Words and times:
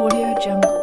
Audio 0.00 0.32
Jungle. 0.40 0.79